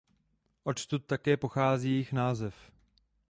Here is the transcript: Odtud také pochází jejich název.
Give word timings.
Odtud 0.63 1.05
také 1.05 1.37
pochází 1.37 1.89
jejich 1.89 2.13
název. 2.13 2.71